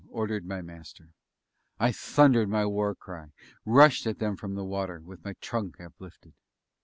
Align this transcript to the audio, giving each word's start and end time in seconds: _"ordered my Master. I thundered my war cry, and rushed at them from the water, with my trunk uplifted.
_"ordered 0.09 0.47
my 0.47 0.63
Master. 0.63 1.11
I 1.79 1.91
thundered 1.91 2.49
my 2.49 2.65
war 2.65 2.95
cry, 2.95 3.21
and 3.25 3.31
rushed 3.65 4.07
at 4.07 4.17
them 4.17 4.35
from 4.35 4.55
the 4.55 4.65
water, 4.65 4.99
with 5.01 5.23
my 5.23 5.33
trunk 5.41 5.79
uplifted. 5.79 6.33